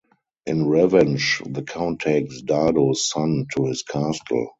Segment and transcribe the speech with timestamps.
[0.47, 4.47] In revenge, the count takes Dardo's son to his castle.